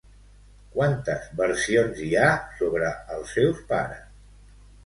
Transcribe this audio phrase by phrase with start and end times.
[0.77, 2.31] Quantes versions hi ha
[2.63, 4.05] sobre els seus pares?